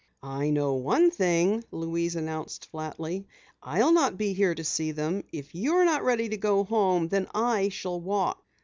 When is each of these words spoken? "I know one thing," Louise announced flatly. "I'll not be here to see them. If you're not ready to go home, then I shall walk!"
"I 0.23 0.49
know 0.49 0.73
one 0.73 1.11
thing," 1.11 1.63
Louise 1.69 2.15
announced 2.15 2.71
flatly. 2.71 3.27
"I'll 3.61 3.91
not 3.91 4.17
be 4.17 4.33
here 4.33 4.55
to 4.55 4.63
see 4.63 4.91
them. 4.93 5.23
If 5.31 5.53
you're 5.53 5.85
not 5.85 6.03
ready 6.03 6.27
to 6.29 6.37
go 6.37 6.63
home, 6.63 7.07
then 7.09 7.27
I 7.35 7.69
shall 7.69 8.01
walk!" 8.01 8.43